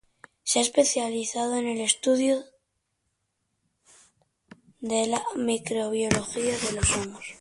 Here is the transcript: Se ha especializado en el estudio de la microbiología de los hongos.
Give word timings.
Se 0.43 0.57
ha 0.57 0.63
especializado 0.63 1.55
en 1.57 1.67
el 1.67 1.79
estudio 1.79 2.41
de 4.79 5.05
la 5.05 5.23
microbiología 5.35 6.57
de 6.57 6.71
los 6.71 6.91
hongos. 6.97 7.25